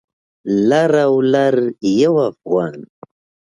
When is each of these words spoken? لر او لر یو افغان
لر 0.69 0.91
او 1.07 1.13
لر 1.33 1.55
یو 2.01 2.15
افغان 2.29 2.75